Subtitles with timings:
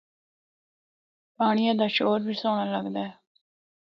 [1.37, 3.09] پانڑیا دا شور بھی سہنڑا لگدا اے۔